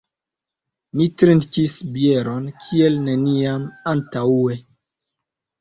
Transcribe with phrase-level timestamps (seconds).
[1.01, 4.59] Mi trinkis bieron kiel neniam antaŭe.